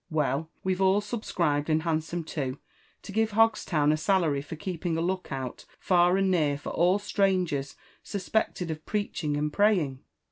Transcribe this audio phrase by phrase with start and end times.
[0.09, 2.57] Well, we've all subscribed and handsome too,
[3.03, 6.97] to give Hogstown a salary for keeping a look out far and near for all
[6.97, 9.99] strangers suspected of preaching and praying.